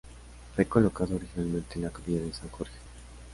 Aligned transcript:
Fue 0.55 0.65
colocado 0.65 1.15
originalmente 1.15 1.75
en 1.75 1.83
la 1.83 1.91
Capilla 1.91 2.21
de 2.21 2.33
San 2.33 2.49
Jorge. 2.49 2.73